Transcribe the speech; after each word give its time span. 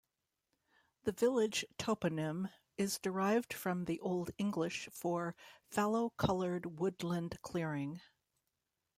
The 1.03 1.11
village 1.11 1.63
toponym 1.77 2.51
is 2.75 2.97
derived 2.97 3.53
from 3.53 3.85
the 3.85 3.99
Old 3.99 4.31
English 4.39 4.89
for 4.91 5.35
"fallow-coloured 5.69 6.79
woodland 6.79 7.39
clearing". 7.43 8.01